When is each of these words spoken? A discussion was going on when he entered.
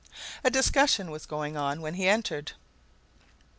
A 0.43 0.49
discussion 0.49 1.11
was 1.11 1.27
going 1.27 1.55
on 1.55 1.79
when 1.79 1.93
he 1.93 2.07
entered. 2.07 2.53